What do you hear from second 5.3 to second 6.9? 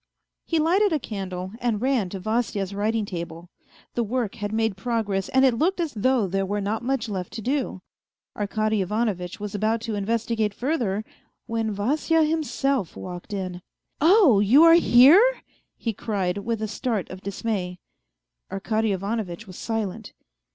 it looked as though there were not